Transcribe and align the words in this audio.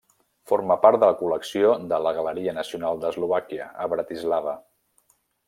Forma 0.51 0.77
part 0.85 1.01
de 1.03 1.09
la 1.09 1.17
col·lecció 1.19 1.73
de 1.91 1.99
la 2.05 2.13
Galeria 2.21 2.57
Nacional 2.61 2.99
d'Eslovàquia, 3.05 3.69
a 3.85 3.87
Bratislava. 3.95 4.57